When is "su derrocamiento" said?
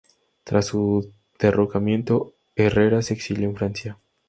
0.65-2.33